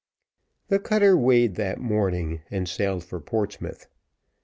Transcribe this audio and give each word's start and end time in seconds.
The 0.69 0.79
cutter 0.79 1.15
weighed 1.15 1.57
that 1.57 1.77
morning, 1.79 2.41
and 2.49 2.67
sailed 2.67 3.03
for 3.03 3.19
Portsmouth. 3.21 3.85